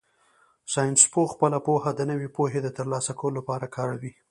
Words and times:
ساینسپوه 0.73 1.27
خپله 1.33 1.57
پوهه 1.65 1.91
د 1.95 2.01
نوې 2.11 2.29
پوهې 2.35 2.59
د 2.63 2.67
ترلاسه 2.77 3.11
کولو 3.19 3.37
لپاره 3.39 3.65
کاروي. 3.75 4.11